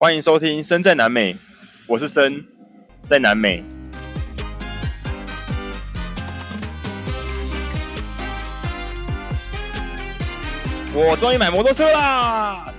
[0.00, 1.34] 欢迎收听《身在南美》，
[1.88, 2.46] 我是森，
[3.08, 3.64] 在南美。
[10.94, 12.72] 我终于买摩托车啦！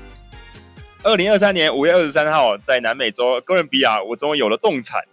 [1.03, 5.03] 二零二三年五月二十三号，在南美洲哥伦比亚，我终于有了动产。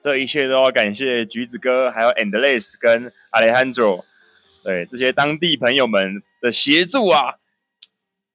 [0.00, 4.04] 这一切都要感谢橘子哥，还有 Andres 跟 Alejandro，
[4.62, 7.34] 对这些当地朋友们的协助啊，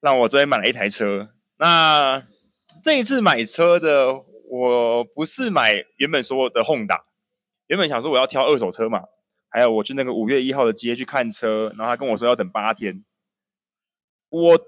[0.01, 1.29] 让我终于买了一台车。
[1.59, 2.21] 那
[2.87, 4.13] 这一次买车的，
[4.49, 7.01] 我不是买原本说的 Honda，
[7.67, 9.03] 原本想说我要挑二手车嘛，
[9.49, 13.03] 还有我去那个五月一号的街去看车，然后他跟我说要等八天。
[14.29, 14.59] 我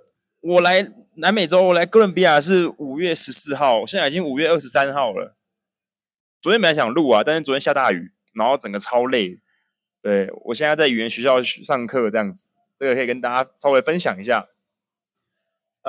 [0.41, 5.37] 我来南美洲，我来哥伦比亚是五月十四号，现在已经五月二十三号了。
[6.41, 9.39] 昨天本来想录啊，但是昨天下大雨，然后整个超累。
[10.01, 14.49] 对，我现在在语言学校上课，这样子，这个可以跟大家稍微分享一下。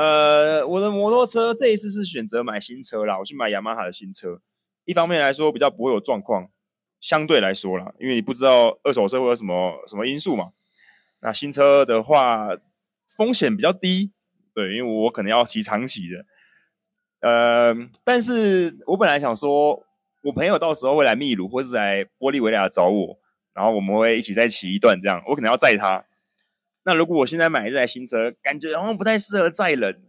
[0.01, 4.41] 呃，我的摩托车这一次是选择买新车啦，我去买雅马哈的新车。
[4.87, 6.49] 一方面来说比较不会有状况，
[7.02, 10.52] 相对来说啦，因为你不知道二手车会有什么什么因素嘛。
[11.21, 12.49] 那新车的话
[13.15, 14.13] 风险比较低，
[14.55, 16.24] 对，因为我可能要骑长期的。
[17.21, 19.85] 呃，但是我本来想说，
[20.23, 23.19] 我朋友到时候会来秘鲁或是来玻利维亚找我，
[23.52, 26.07] 然后我们会一起再骑一段这样，我可能要载他。
[26.83, 30.03] 那如果我现在买这台新车，感觉好像不太适合载人，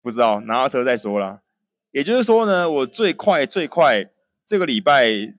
[0.00, 1.42] 不知道拿到车再说啦。
[1.90, 4.10] 也就是说呢，我最快最快
[4.44, 5.34] 这个礼拜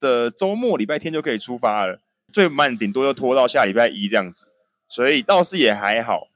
[0.00, 2.00] 的周末礼拜天就可以出发了，
[2.32, 4.48] 最慢顶多就拖到下礼拜一这样子，
[4.88, 6.28] 所以倒是也还好，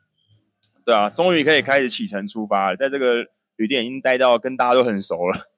[0.84, 5.48] 对啊，终于可以开始启程出发了，在这个旅店已经待到跟大家都很熟了，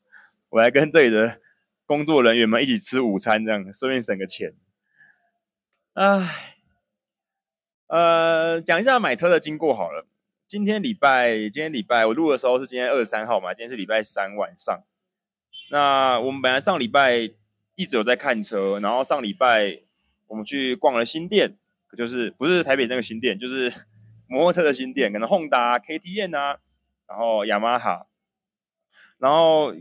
[0.49, 1.39] 我来跟这里的
[1.85, 4.55] 工作人员们一起吃午餐，这样顺便省个钱，
[5.93, 6.55] 唉。
[7.89, 10.07] 呃，讲一下买车的经过好了。
[10.45, 14.83] 今天礼拜，今天礼拜我录的时候是今天二十三号嘛，今天是礼拜三晚上。
[15.71, 17.31] 那我们本来上礼拜
[17.75, 19.83] 一直有在看车，然后上礼拜
[20.27, 21.57] 我们去逛了新店，
[21.97, 23.73] 就是不是台北那个新店，就是
[24.29, 26.59] 摩托车的新店，可能 Honda、KTM 啊，
[27.09, 28.07] 然后雅马哈，
[29.19, 29.75] 然后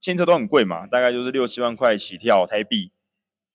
[0.00, 2.92] 新车都很贵嘛，大概就是六七万块起跳台币。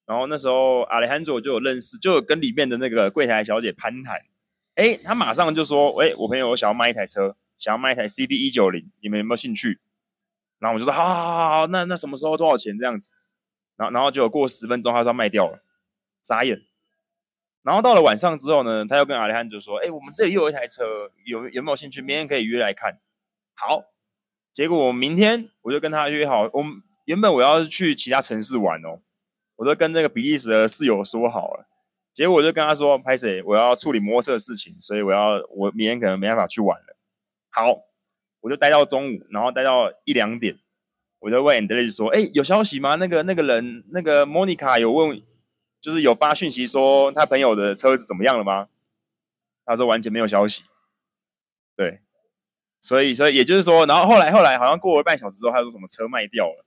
[0.06, 4.22] 然后那时候阿雷罕佐就有认识，就有跟里面的那个柜台小姐攀谈，
[4.76, 9.80] 哎，他马上就说，哎，我朋友我想要卖一台车，想要卖一台 CD 一九零，你们有没有兴趣？
[10.60, 13.14] 然后我就说，好好好好，那那什么时候多少钱这样子？
[13.78, 15.64] 然后然后就有过十分钟，他说卖掉了，
[16.22, 16.62] 傻眼。
[17.64, 22.00] 然后到了晚上之后呢，他又跟阿雷罕佐说，哎，我们这里又有一台车，有有没有兴趣？
[22.02, 23.00] 明天可以约来看。
[23.56, 23.86] 好，
[24.54, 26.64] 结果我明天我就跟他约好，我
[27.06, 29.02] 原本我要去其他城市玩哦。
[29.58, 31.68] 我都跟那个比利时的室友说好了，
[32.14, 36.98] 结果我就跟他说：“拍谢，我要处理摩托车的事情，所以我要我明天可能没办法去玩了。”
[37.52, 37.86] 好，
[38.42, 40.60] 我就待到中午，然后待到一两点，
[41.20, 42.96] 我就问 Andres 说：“哎，有消息吗？
[42.96, 45.22] 那个那个人，那个 Monica 有问，
[45.80, 48.68] 就是有发讯息说他朋友的车子怎么样了吗？”
[49.66, 50.64] 他说完全没有消息。
[51.76, 52.02] 对，
[52.82, 56.66] 所以所以也就是说，然后后来后来好像过了半小时之后，他说什么车卖掉了。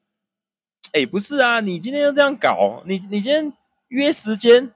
[0.93, 3.53] 哎，不是啊，你今天就这样搞，你你今天
[3.89, 4.73] 约时间，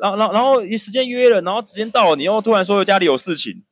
[0.00, 3.64] 然后然后然后时间约了，然后时间到了，你又突然说家里有事情，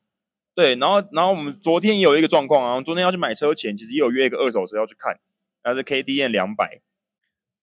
[0.55, 5.19] 对，然后然后我们昨天也有一个状况啊，昨天要去买车前，其实也有约一个二手车要去看，
[5.65, 6.81] 那是 K D N 两百，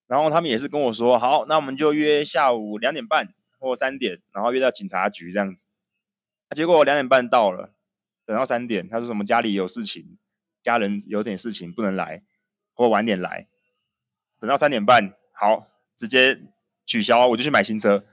[0.07, 5.67] 然后他们也是跟我说，好，那我们就约下午两点半或三点，然后约到警察局这样子，
[6.55, 7.73] 结果两点半到了，
[8.25, 10.17] 等到三点，他说什么家里有事情，
[10.61, 12.23] 家人有点事情不能来，
[12.73, 13.47] 或晚点来。
[14.43, 16.37] 等到三点半，好，直接
[16.85, 18.03] 取消，我就去买新车。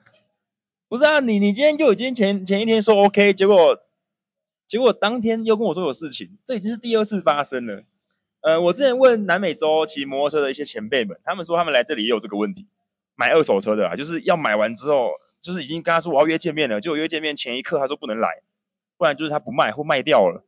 [0.89, 3.77] 不是啊，你你今天就已经前前一天说 OK，结果
[4.65, 7.83] 结果当天又跟我说有事情，这已经是第二次发生了。
[8.43, 12.69] 呃，我之前问南美洲骑摩托车的一些前辈们，他们说他们来这里也有这个问题，
[13.17, 18.29] 买二手车的啊，就是要买完之后，就是已经跟他说我要约见面了，就约见面前一刻他说不能来，
[18.97, 20.45] 不然就是他不卖或卖掉了，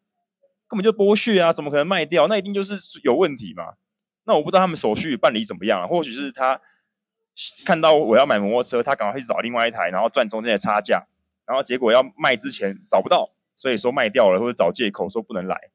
[0.68, 2.28] 根本就剥削啊，怎么可能卖掉？
[2.28, 3.74] 那一定就是有问题嘛。
[4.24, 5.86] 那我不知道他们手续办理怎么样啊？
[5.86, 6.60] 或许是他
[7.64, 11.06] 看到我要买摩托车，他赶快去找另外一台，然后赚中间的差价，
[11.44, 15.70] 然后结果要卖之前找不到，所以说卖掉了，或者找借口说不能来，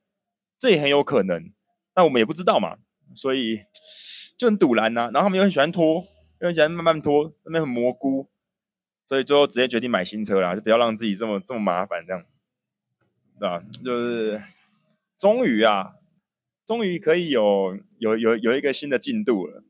[0.57, 1.51] 这也很有可能。
[1.93, 2.77] 但我们也不知道嘛，
[3.13, 3.63] 所以
[4.37, 5.09] 就很堵拦呐。
[5.13, 6.05] 然后他们又很喜欢拖，
[6.39, 8.29] 又很喜欢慢慢拖，那边很蘑菇，
[9.07, 12.23] 所以最后直接决定买新车啦，就不要让自己这么这么麻烦这样，
[13.39, 13.61] 对吧？
[13.83, 14.41] 就是
[15.17, 15.95] 终于啊。
[16.67, 19.63] 终于可以有有有有一个新的进度了，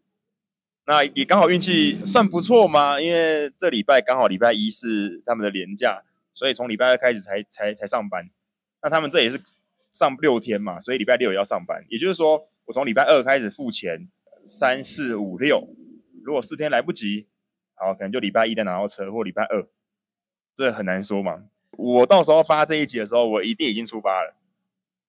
[0.87, 6.01] 那也刚好运气算不错嘛，因为这礼拜刚好礼拜一是他们的年假，
[6.33, 8.27] 所以从礼拜二开始才才才上班。
[8.81, 9.39] 那他们这也是
[9.93, 11.85] 上六天嘛，所以礼拜六也要上班。
[11.87, 14.07] 也就是说，我从礼拜二开始付钱，
[14.43, 15.67] 三四五六，
[16.23, 17.27] 如果四天来不及，
[17.75, 19.67] 好，可能就礼拜一再拿到车，或礼拜二，
[20.55, 21.43] 这很难说嘛。
[21.71, 24.35] 我到时候发这一集的时候，我一定已经出发了，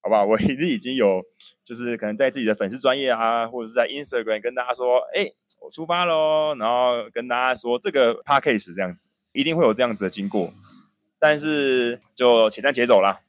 [0.09, 0.25] 好不好？
[0.27, 1.23] 我一定已经有，
[1.63, 10.53] 就是可能在自己的粉丝专业啊，或者是在 Instagram 跟大家说，哎，我出发喽，然后跟大家说这个 Podcast 这样子，一定会有这样子的经过。
[11.19, 13.21] 但是就且战且走啦。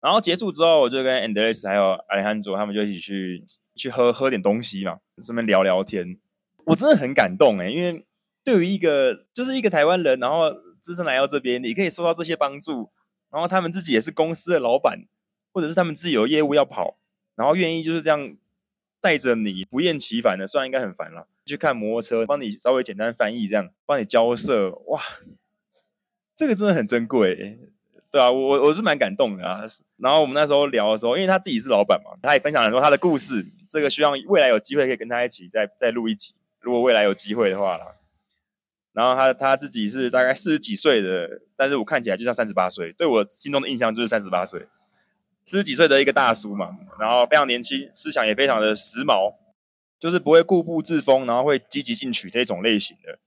[0.00, 3.44] 然后结束之后，我就跟 Andres 还有阿里汉卓他们就一起去
[3.76, 6.18] 去喝喝点东西嘛，顺便聊聊天。
[6.66, 8.04] 我真的很感动诶，因为
[8.42, 12.90] 对于一个就是一个台湾人，然后自身来到这边，你可以受到这些帮助，
[13.30, 15.06] 然后他们自己也是公司的老板，
[15.52, 16.96] 或者是他们自己有业务要跑，
[17.36, 18.36] 然后愿意就是这样
[19.00, 25.00] 带着你不厌其烦的，虽然应该很烦了，去看摩托车，帮你稍微简单翻译这样，帮你交涉，哇，
[26.34, 27.58] 这个真的很珍贵。
[28.10, 29.62] 对啊，我我是蛮感动的啊。
[29.96, 33.46] 然后我们那时候聊的时候，因为他自己是老板嘛，他也分享很多他的故事。
[33.70, 37.86] 这个希望未来有机会可以跟他一起再再录一集，如果未来有机会的话啦。
[38.92, 44.66] 然后他他自己是大概四十几岁的，但是我看起来就像三十八岁，对我心中的印象就是三十八岁，
[45.44, 46.76] 四十几岁的一个大叔嘛。
[46.98, 49.34] 然后非常年轻，思想也非常的时髦，
[49.98, 53.18] 就是不会固步自封，然后会积极进取这种类型的。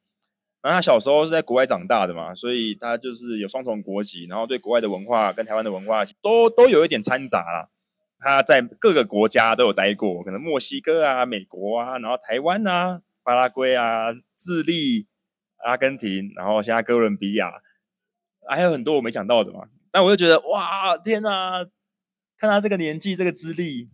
[0.62, 7.70] 然后他小时候是在国外长大的嘛，所以他就是有双重国籍，然后对国外的文化跟台湾的文化都都有一点掺杂啦。
[8.18, 15.06] 他在各个国家都有待过，可能墨西哥啊、美国啊，然后台湾啊、巴拉圭啊、智利、
[15.64, 17.52] 阿根廷，然后现在哥伦比亚，
[18.50, 19.68] 还有很多我没讲到的嘛。
[19.92, 21.64] 但我就觉得哇，天哪！
[22.38, 23.90] 看他这个年纪、这个资历，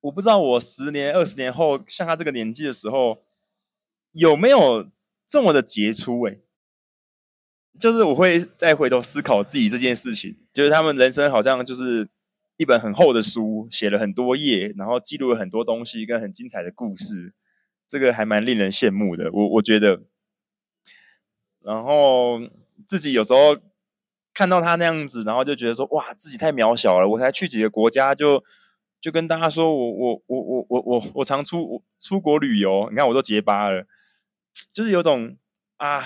[0.00, 3.24] 我不知道我十年、二十年后像他这个年纪的时候
[4.12, 4.90] 有没有。
[5.28, 6.40] 这么的杰出诶，
[7.80, 12.08] 就是我会再回头思考自己这件事情，就是他们人生好像就是
[12.58, 17.34] 一本很厚的书，写了很多页，然后记录了很多东西跟很精彩的故事，
[17.88, 19.28] 这个还蛮令人羡慕的。
[19.32, 20.04] 我我觉得，
[21.58, 22.38] 然后
[22.86, 23.58] 自己有时候
[24.36, 27.08] 看到他那样子，然后就觉得说，哇，自己太渺小了。
[27.08, 28.44] 我才去几个国家就，
[29.00, 33.86] 就跟大家说我我我我我我我常出出国旅游，你看我都结巴了。
[34.74, 35.38] 就是有种
[35.78, 36.04] 啊，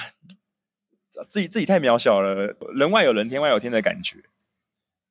[1.28, 4.18] 自己自己太渺小了，人外有人，天外有天的感觉。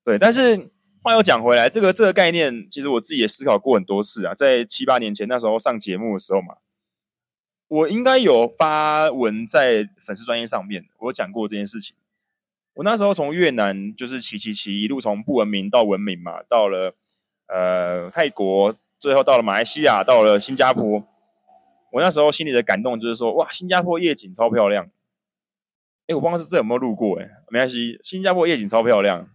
[0.06, 0.68] 对，但是
[1.04, 4.34] 话又讲回来，这个这个概念，其实我自己也思考过很多次啊。
[4.34, 6.56] 在七八年前那时候上节目的时候嘛，
[7.68, 11.98] 我应该有发文在粉丝专业上面，我讲过这件事情。
[12.76, 16.96] 我那时候从越南就是骑骑骑，一路从不文明到文明嘛，到了
[17.48, 21.06] 呃泰国，最后到了马来西亚，到了新加坡。
[21.92, 24.90] 我那时候心里的感动就是说，哇，新加坡夜景超漂亮。
[26.08, 29.30] 哎，我不知道是这有没有录过，哎，没关系，新加坡夜景超漂亮。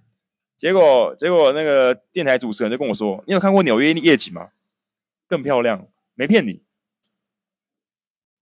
[0.56, 4.50] 结果，结果那个电台主持人就跟我说，你有看过纽约夜景吗？
[5.26, 6.62] 更漂亮，没骗你。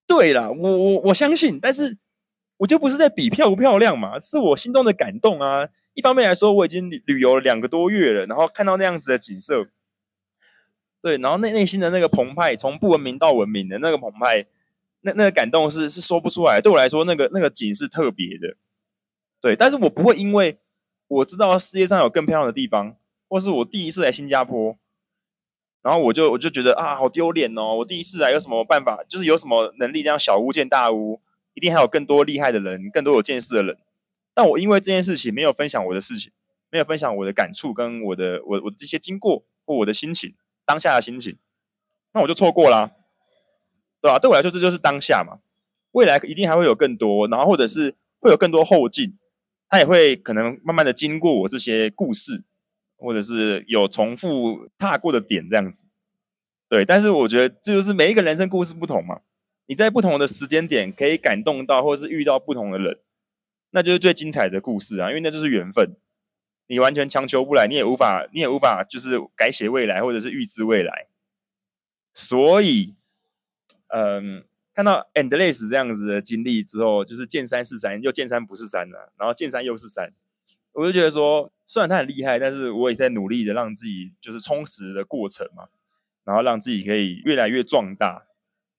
[0.06, 1.96] 对啦，我我我相信，但是
[2.62, 5.68] 我就不是在比漂不漂亮嘛，是我心中的感动啊。
[5.94, 9.66] 一方面来说，我已经旅游了两个多月了，然后看到那样子的景色。
[11.00, 14.46] 对，然后内内心的那个澎湃，从不文明到文明的那个澎湃，
[15.00, 16.60] 那那个感动是是说不出来。
[16.60, 18.56] 对我来说，那个那个景是特别的。
[19.40, 20.56] 对，但是我不会因为
[21.08, 22.94] 我知道世界上有更漂亮的地方，
[23.28, 24.76] 或是我第一次来新加坡，
[25.82, 27.74] 然后我就我就觉得啊，好丢脸哦！
[27.78, 29.02] 我第一次来有什么办法？
[29.08, 31.20] 就是有什么能力这样小巫见大巫？
[31.54, 33.78] 一定还有更多厉害的人，更多有见识的人。
[34.34, 36.32] 但我因为这件事情没有分享我的事情，
[36.70, 40.34] 没有分享我的感触跟我的我我的这些经过或我的心情。
[40.64, 41.36] 当下的心情，
[42.14, 42.92] 那我就错过啦，
[44.00, 44.18] 对吧？
[44.18, 45.40] 对我来说，这就是当下嘛。
[45.90, 49.18] 未来一定还会有更多，然后或者是会有更多后劲，
[49.68, 52.44] 他也会可能慢慢的经过我这些故事，
[52.96, 55.84] 或者是有重复踏过的点这样子。
[56.68, 59.20] 对，但是我觉得这就是每一个人生故事不同嘛。
[59.72, 62.98] 你在不同的时间点可以感动到，或是遇到不同的人，
[63.70, 65.96] 那就是最精彩的故事啊，因为那就是缘分。
[66.66, 71.06] 你完全强求不来，你也无法，你也无法就是改写未来或者是预知未来。
[72.12, 72.96] 所以，
[73.88, 80.12] 嗯，看到 Andres 这样子的经历之后，就是见山是山，又见山不是山了，然后见山又是山，
[80.72, 85.68] 我就觉得说，虽然他很厉害，但是我也在努力的让自己就是充实的过程嘛，
[86.24, 88.26] 然后让自己可以越来越壮大，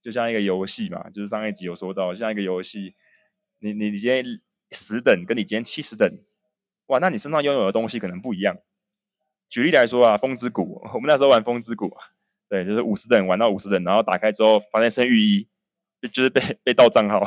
[0.03, 2.93] 就像一个游戏嘛，就是上一集有说到，像一个游戏，
[3.59, 4.41] 你你你今天
[4.71, 6.19] 十等，跟你今天七十等。
[6.87, 8.57] 哇，那你身上拥有的东西可能不一样。
[9.47, 11.95] 举例来说啊，风之谷， 我们那时候玩风之谷，
[12.49, 15.47] 对，就是五十等玩到五十等，然后打开之后发现升御医，
[16.11, 17.23] 就是被被盗账号。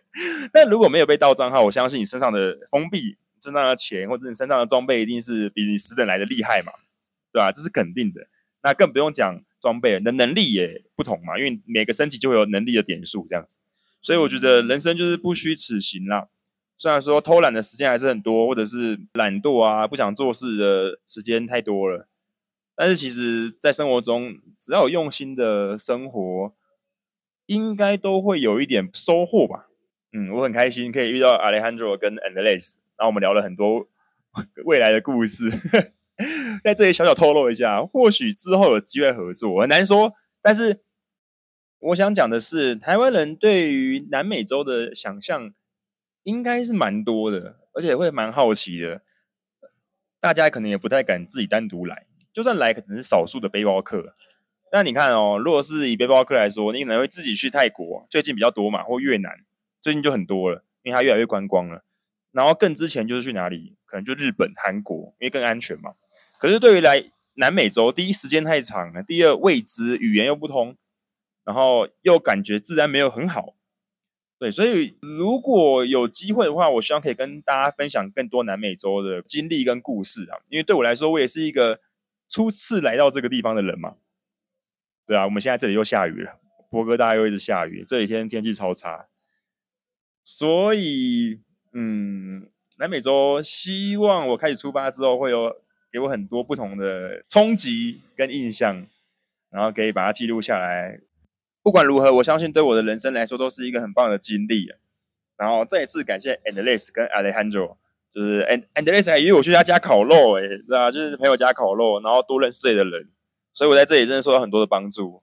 [0.50, 6.72] 但如果没有被盗账号，我相信你身上的封闭身上的钱或者你身上的装备一定是比你十等来的厉害嘛，
[7.30, 7.52] 对吧？
[7.52, 8.28] 这是肯定的。
[8.62, 13.60] 那更不用讲装备，你的能力也不同嘛，因为每个升级就会有能力的点数这样子。
[14.02, 16.28] 所以我觉得人生就是不虚此行啦。
[16.76, 22.08] 虽然说偷懒的时间还是很多，或者是懒惰啊，不想做事的时间太多了，
[22.76, 26.54] 但是其实，在生活中，只要有用心的生活，
[27.46, 29.68] 应该都会有一点收获吧。
[30.12, 33.88] 嗯，我很开心可以遇到 Alejandro 跟 Andres，然后我们聊了很多
[34.66, 35.48] 未来的故事，
[36.62, 40.12] 在这里小小透露一下，或许之后有机会合作，很难说。
[40.40, 40.82] 但是
[41.78, 45.54] 我想讲的是，台湾人对于南美洲的想象。
[46.24, 49.02] 应该是蛮多的，而且会蛮好奇的。
[50.18, 54.14] 大家可能也不太敢自己单独来，就算来，可能是少数的背包客。
[54.72, 59.44] 那你看哦，如果是以背包客来说，你可能会自己去泰国，最近比较多嘛，或越南，
[59.82, 61.84] 最近就很多了，因为它越来越观光了。
[62.32, 65.92] 然后更之前就是去哪里，可能就日本、韩国，因为更安全嘛。
[66.44, 70.76] 可是对于来南美洲，第一时间太长了，第二未知，语言又不通，
[71.42, 73.54] 然后又感觉自然没有很好。
[74.38, 80.36] 对，所以如果有机会的话，我希望可以跟大家分享更多南美洲的经历跟故事啊。
[80.50, 81.80] 因为对我来说，我也是一个
[82.28, 83.94] 初次来到这个地方的人嘛。
[85.06, 89.08] 对啊，我们现在这里又下雨了，波哥大又一直下雨，这几天天气超差。
[90.22, 91.40] 所以，
[91.72, 95.63] 嗯，南美洲希望我开始出发之后，会有
[95.94, 98.84] 给我很多不同的冲击跟印象，
[99.48, 100.98] 然后可以把它记录下来。
[101.62, 104.66] 不管如何，我相信对我的人生来说都是一个很棒的经历。
[105.36, 107.76] 然后再一次感谢 Andres 跟 Alejandro，
[108.12, 113.10] 就是 And Andres 还约我去他家烤肉，哎，对啊，就是朋友家烤肉，然后多认识的人，
[113.52, 115.22] 所以我在这里真的受到很多的帮助，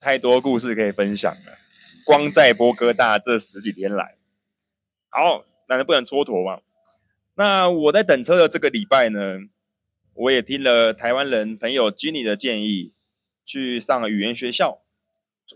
[0.00, 1.58] 太多故事可以分享了。
[2.04, 4.16] 光在波哥大这十几天来，
[5.10, 6.60] 好，难道不能蹉跎吗？
[7.36, 9.38] 那我在等车的这个礼拜呢，
[10.14, 12.92] 我也听了台湾人朋友 Jenny 的建议，
[13.44, 14.82] 去上了语言学校。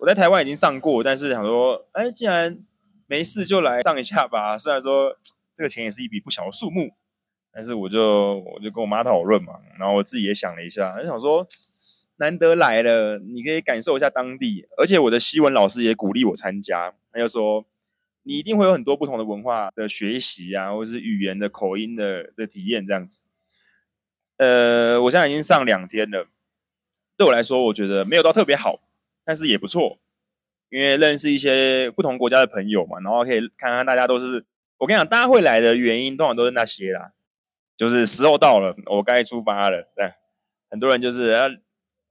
[0.01, 2.59] 我在台湾已经上过，但是想说，哎，既然
[3.07, 4.59] 没事就来上一下吧。
[4.59, 5.17] 虽然说
[5.55, 6.91] 这个钱也是一笔不小的数目，
[7.53, 11.47] 但是我就我就跟我妈讨论嘛，然后我自己也想了一下，就想说
[12.17, 17.65] 难得来了，你可以感受一下当地，而且我的西文老师也鼓励我参加，他就说
[18.29, 23.23] 你一定会有很多不同的文化的学习啊，或者是语言的口音的的体验这样子。
[24.37, 26.29] 呃，我现在已经上两天了，
[27.17, 28.83] 对我来说，我觉得没有到特别好。
[29.25, 29.99] 但是也不错，
[30.69, 34.45] 因为认识一些不同国家的朋友嘛，然后可以看看大家都是，
[34.77, 37.13] 我跟你讲，大家会来的原因通常都是那些啦，
[37.79, 39.91] 就是时候到了，我该出发了。
[39.97, 40.13] 对，
[40.69, 41.49] 很多人就是要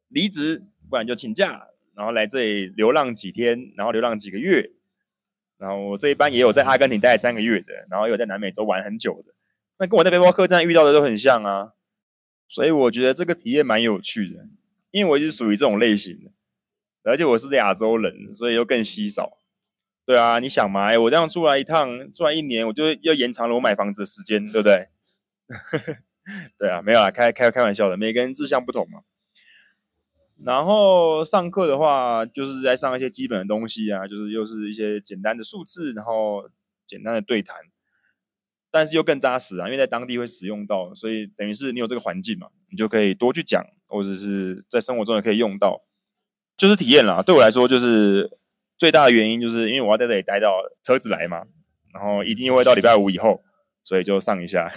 [0.07, 4.71] 离职，不然就请假，然后来这里流浪几天，然后流浪几个月。
[5.57, 9.33] 然后我这一班也有在阿根廷待三个月的，然后也有在南美洲玩很久的，
[9.79, 11.73] 那跟我在背包客栈遇到的都很像啊，
[12.47, 14.47] 所以我觉得这个体验蛮有趣的，
[14.91, 16.31] 因为我是属于这种类型的。
[17.03, 19.37] 而且我是亚洲人，所以又更稀少。
[20.05, 24.89] 对啊，你想嘛，我这样住来一趟，住来一年，我就又延长了我买房子的时间，对不对？
[26.59, 29.03] 对啊，没有啊，开开开玩笑的，每个人志向不同嘛。
[30.43, 36.49] 然后上课的话，就是在上一些基本的东西啊，就是又是一些简单的数字，然后
[36.85, 37.55] 简单的对谈，
[38.69, 45.83] 但是又更扎实啊，因为在当地会使用到，所以等于是你有这个环境嘛，你就可以多去讲，或者是在生活中也可以用到。
[46.55, 48.29] 就是体验啦，对我来说就是
[48.77, 51.45] 最大的原因，就是因为我要在这里待到车子来嘛，
[51.93, 53.43] 然后一定会到礼拜五以后，
[53.83, 54.71] 所以就上一下。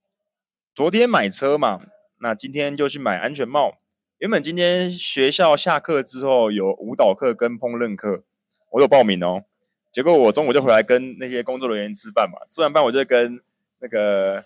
[0.74, 1.82] 昨天买车嘛，
[2.20, 3.78] 那今天就去买安全帽。
[4.18, 8.24] 原本今天学校下课之后有舞蹈课跟烹饪课，
[8.70, 9.44] 我有报名哦。
[9.92, 13.38] 结果我中午就回来跟那些工作人员吃饭嘛，吃完饭我就跟
[13.80, 14.42] 那个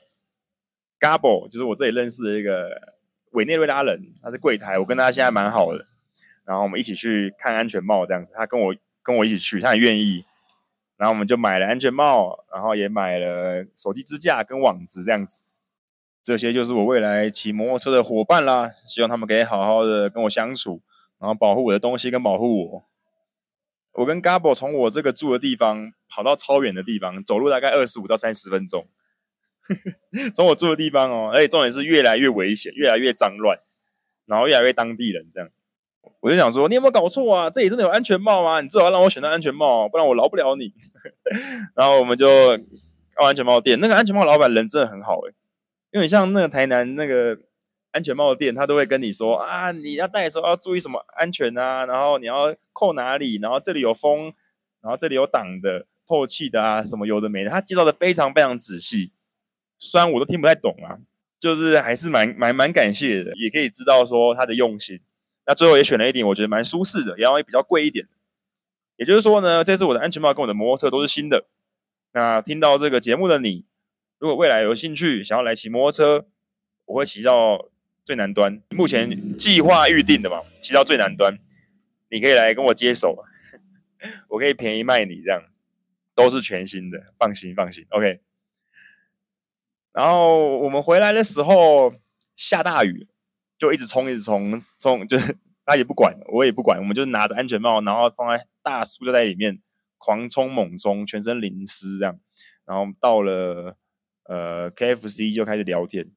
[0.99, 2.97] Gabo，就是我这里认识的一个
[3.31, 5.87] 委内瑞拉人，他是柜台，我跟他现在蛮好的。
[6.45, 8.75] 然后我们一起去看安全帽，这样子，他跟我
[9.05, 10.25] 跟我一起去，他很愿意。
[10.97, 15.41] 然后我们就买了安全帽，然后也买了手机支架跟网子，这样子。
[16.31, 20.81] 这些就是我未来骑摩托车的伙伴啦，希望他们可以好好的跟我相处，
[21.19, 22.85] 然后保护我的东西跟保护我。
[23.95, 28.87] 我跟 Gabo 从我这个住的地方跑到超远的地方，走路大概二十五到三十分钟。
[30.33, 33.59] 从我住的地方哦，而且重点是越来越危险，越来越脏乱，
[34.27, 35.51] 然后越来越当地人这样。
[36.21, 37.51] 我就想说，你有没有搞错啊？
[37.51, 38.61] 这里真的有安全帽吗？
[38.61, 40.73] 你最好让我选到安全帽，不然我饶不了你。
[41.75, 42.57] 然后我们就
[43.17, 45.35] 到安全帽店，那个安全帽老板人真的很好诶，
[45.93, 47.39] 因为像那个台南那个
[47.93, 54.33] 安全帽店，他都会跟你说啊，你要戴的时候要注意什么安全啊，然后你要扣哪里，然后这里有风，
[54.81, 59.13] 然后这里有挡的、透气的啊，什么有的没的，他介绍的非常非常仔细。
[59.79, 61.01] 虽然我都听不太懂啊，
[61.41, 65.01] 就是还是蛮蛮蛮感谢的，也可以知道说他的用心。
[65.47, 68.07] 那最后也选了一顶我觉得蛮舒适的，然后也比较贵一点。
[68.97, 71.47] 也就是说呢，这次我的安全帽跟我的摩托车都是新的。
[72.13, 73.65] 那听到这个节目的你，
[74.21, 76.29] 如果未来有兴趣想要来骑摩托车，
[76.85, 77.71] 我会骑到
[78.05, 81.39] 最南端，目前计划预定的嘛，骑到最南端，
[82.11, 83.25] 你可以来跟我接手，
[84.29, 85.43] 我可以便宜卖你，这样
[86.15, 88.21] 都是全新的，放心放心，OK。
[89.93, 91.93] 然后我们回来的时候
[92.37, 93.09] 下大雨，
[93.59, 95.35] 就一直冲一直冲冲，就是
[95.65, 99.63] 他也不管，我也不管，我们就拿着安全帽，然后放在大塑胶袋里面。
[100.03, 102.19] 狂冲猛冲，全身淋湿这样，
[102.65, 103.77] 然后到了
[104.31, 106.09] 呃 KFC 就开始聊天。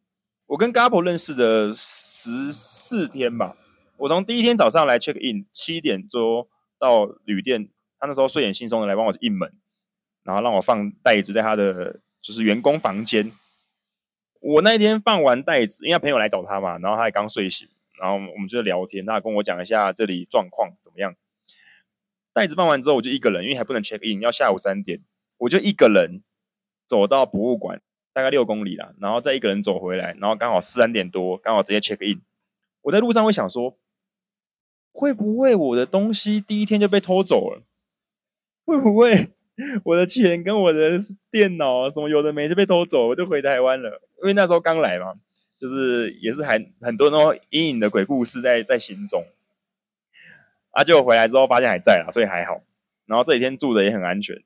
[0.46, 3.58] 我跟 Gabo 认识的十四天吧，
[3.98, 9.52] 我从第一天早上来 check in 七点多到旅店，他那时候睡眼惺忪的来帮我应门，
[10.22, 13.32] 然后让我放袋子在他的就是员工房间。
[14.40, 17.68] 我那一天放完袋子，因为朋友来找他嘛，然后他也刚睡醒，
[18.00, 21.16] 然后我们就聊天，他跟我讲一下这里状况怎么样。
[22.32, 25.00] 袋子放完之后，我就一个人，因为还不能 check in，要下午三点，
[25.38, 26.22] 我就一个人
[26.86, 27.82] 走到博物馆，
[28.14, 32.22] 大概六公里啦，然后再一个人走回来，然后刚好三点多，刚好直接 check in。
[32.84, 33.78] 我在路上会想说，
[34.92, 37.64] 会不会我的东西第一天就被偷走了？
[38.66, 39.30] 会不会
[39.86, 40.98] 我的钱跟我的
[41.32, 44.02] 电脑什么有的没就被偷走，我就回台湾了？
[44.22, 45.16] 因为那时候刚来嘛，
[45.58, 49.26] 就是也是还很多那种阴影的鬼故事在在心中。
[50.72, 52.64] 啊，结果回来之后发现还在啦，所以还好。
[53.06, 54.44] 然后这几天住的也很安全。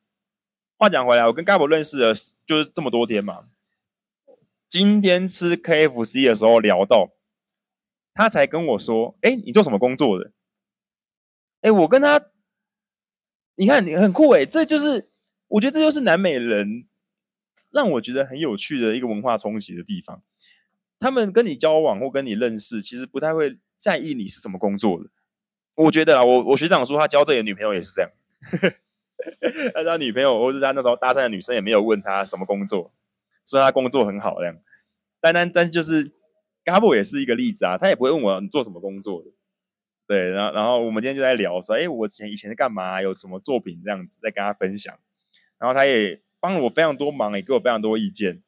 [0.78, 2.14] 话讲回来，我跟 Gabo 认识了
[2.46, 3.46] 就是这么多天嘛。
[4.70, 7.12] 今天吃 KFC 的时候聊到，
[8.14, 10.32] 他才跟我说：“哎，你做什么工作的？”
[11.62, 12.28] 哎，我跟他，
[13.56, 15.10] 你看你很酷哎，这就是
[15.48, 16.88] 我觉得这就是南美人
[17.72, 20.22] 让我觉得很有趣的一个文化冲击的地方。
[21.00, 25.10] 他们跟你交往或跟你认识，其实不太会在意你是什么工作的。
[25.76, 28.12] 我觉得啊，我我学长说他交这个女朋友也是这样，
[29.74, 32.92] 他他女朋友或者他那时候搭讪的女生也没有问他什么工作，
[33.46, 34.58] 说他工作很好这样。
[35.20, 36.12] 但但但是就是
[36.64, 39.32] Gabo 也是一个例子啊，他也不会问我你做什么工作的。
[40.08, 44.98] 对，然后然后我们今天就在聊说，哎，我以前以前是干嘛，有什么作品这样子，在跟他分享。
[45.58, 48.42] 然后他也帮了我非常多忙，也给我非常多意见。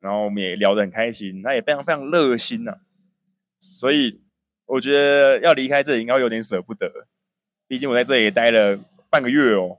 [0.00, 2.80] 然后我们也聊得很开心，他也非常非常热心呐、啊，
[3.60, 4.22] 所以。
[4.66, 7.06] 我觉得要离开这里应该有点舍不得，
[7.68, 8.80] 毕竟我在这里也待了
[9.10, 9.78] 半个月哦。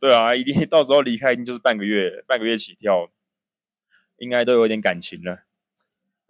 [0.00, 3.12] 对啊，一定到时候离开一定就是半个月，半个月起跳，
[4.16, 5.42] 应该都有点感情了。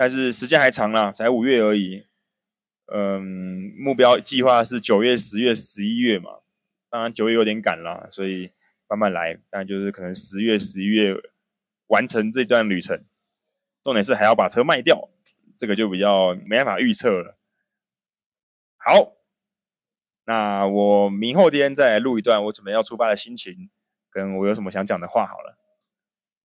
[0.03, 2.09] 但是时间还长啦，才五月而已。
[2.93, 6.41] 嗯，目标计划是九月、十月、十一月嘛。
[6.91, 8.51] 当然九月有点赶啦，所以
[8.89, 9.39] 慢慢来。
[9.49, 11.15] 但就是可能十月、十一月
[11.87, 13.05] 完成这段旅程。
[13.85, 15.09] 重点是还要把车卖掉，
[15.57, 17.39] 这个就比较没办法预测了。
[18.79, 19.13] 好，
[20.25, 23.71] 那我明后天再来录一段我准备要出发的心情，
[24.11, 25.57] 跟我有什么想讲的话好了。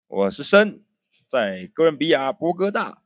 [0.06, 0.84] 我是申，
[1.26, 3.04] 在哥伦比亚波哥大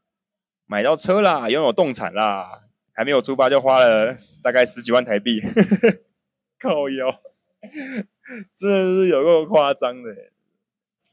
[0.72, 2.50] 买到车啦，拥有动产啦，
[2.94, 5.38] 还没有出发就花了大概十几万台币，
[6.58, 7.20] 靠腰，
[8.56, 10.16] 真的是有够夸张的。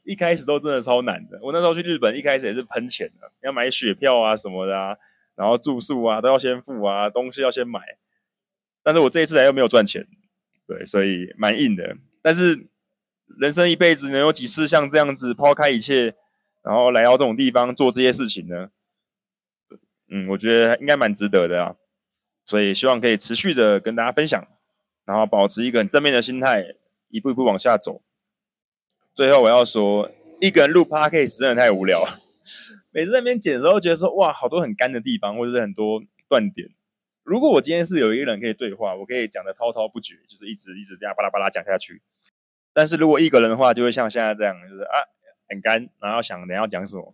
[0.06, 4.96] 一开始都真的超难的，我那时候去日本一开始也是喷钱的，要买雪票啊什么的啊。
[5.36, 7.82] 然后住宿啊都要先付啊，东西要先买。
[8.82, 10.08] 但是我这一次来又没有赚钱，
[10.66, 11.98] 对，所以蛮硬的。
[12.22, 12.68] 但是
[13.38, 16.16] 人生一辈子能有几次像这样子抛开一切，
[16.64, 18.70] 然后来到这种地方做这些事情呢？
[20.10, 21.76] 嗯，我觉得应该蛮值得的啊。
[22.46, 24.48] 所以希望可以持续的跟大家分享，
[25.06, 26.76] 然后保持一个很正面的心态，
[27.10, 28.02] 一步一步往下走。
[29.14, 32.20] 最后我要说，一个人录 p o d a 真的太无聊了。
[32.92, 36.70] 每次在那边剪的时候，觉得说哇，好多很干的地方，或者是很多断点。
[37.24, 42.02] 如果我今天是有一个人可以对话，我可以讲的滔滔不绝，就是一直一直这样巴拉巴拉讲下去。
[42.74, 44.98] 但是如果一个人的话，就会像现在这样，就是啊
[45.48, 47.14] 很干，然后想等下要讲什么，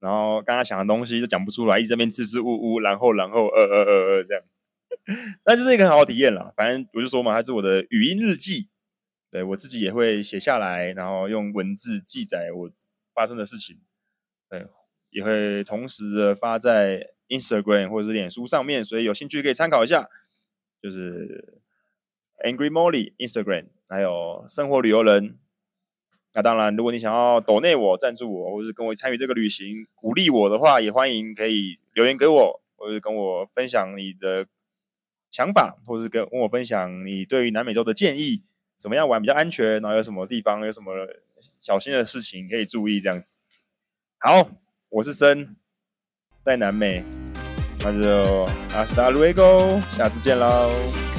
[0.00, 4.42] 然后刚刚想的东西就讲不出来，一直在边支支吾吾，然后然后呃呃呃呃这样。
[5.46, 6.52] 那就是一个很好体验啦。
[6.56, 8.68] 反正我就说嘛，它是我的语音日记，
[9.30, 12.70] 对，我自己也会写下来，然后用文字记载我
[13.14, 13.78] 发生的事情，
[14.48, 14.66] 对。
[15.12, 20.08] 也会同时的发在 Instagram 或者是脸书上面，所以有兴趣可以参考一下，
[20.80, 21.60] 就是
[22.46, 25.36] Angry Molly Instagram，还有生活旅游人。
[26.34, 34.46] 那当然，如果你想要抖内我赞助我，或者是跟我参与这个旅行，鼓励我的话，也欢迎可以留言给我，或者跟我分享你的
[35.30, 38.42] 想法，或者是跟我分享你对于南美洲的建议，
[38.76, 40.92] 怎么样玩比较安全，然后有什么地方有什么
[41.60, 43.36] 小心的事情可以注意，这样子。
[44.18, 44.50] 好。
[44.92, 45.54] 我是森，
[46.44, 47.04] 在南美，
[47.84, 51.09] 那就阿斯达卢维哥，下次见喽。